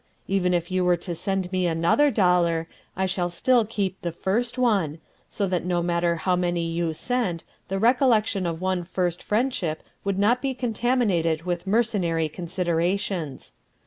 Even 0.27 0.51
if 0.51 0.71
you 0.71 0.83
were 0.83 0.97
to 0.97 1.13
send 1.13 1.51
me 1.51 1.67
another 1.67 2.09
dollar, 2.09 2.67
I 2.97 3.05
should 3.05 3.29
still 3.33 3.65
keep 3.65 4.01
the 4.01 4.11
first 4.11 4.57
one, 4.57 4.97
so 5.29 5.45
that 5.45 5.63
no 5.63 5.83
matter 5.83 6.15
how 6.15 6.35
many 6.35 6.65
you 6.65 6.91
sent, 6.95 7.43
the 7.67 7.77
recollection 7.77 8.47
of 8.47 8.59
one 8.59 8.83
first 8.83 9.21
friendship 9.21 9.83
would 10.03 10.17
not 10.17 10.41
be 10.41 10.55
contaminated 10.55 11.43
with 11.43 11.67
mercenary 11.67 12.29
considerations. 12.29 13.53